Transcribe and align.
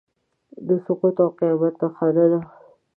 د 0.67 0.69
سقوط 0.85 1.15
او 1.23 1.29
قیامت 1.39 1.75
نښانه 1.81 2.25
ده. 2.31 2.39